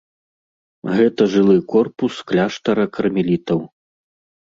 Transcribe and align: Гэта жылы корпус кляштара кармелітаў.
Гэта 0.99 1.21
жылы 1.35 1.55
корпус 1.75 2.19
кляштара 2.33 2.85
кармелітаў. 2.99 3.59